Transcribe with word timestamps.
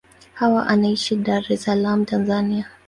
Hawa 0.33 0.67
anaishi 0.67 1.15
Dar 1.23 1.43
es 1.51 1.61
Salaam, 1.63 2.05
Tanzania. 2.05 2.65